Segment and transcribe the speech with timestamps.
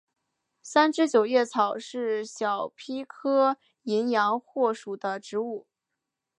[0.63, 5.67] 三枝九叶草是小檗科淫羊藿属的植物。